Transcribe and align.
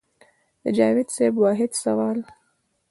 د 0.63 0.65
جاوېد 0.77 1.09
صېب 1.15 1.33
واحد 1.43 1.71
سوال 1.83 2.19